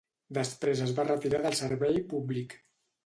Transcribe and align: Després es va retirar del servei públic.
Després 0.37 0.79
es 0.87 0.93
va 0.99 1.05
retirar 1.09 1.43
del 1.43 1.59
servei 1.63 2.01
públic. 2.15 2.57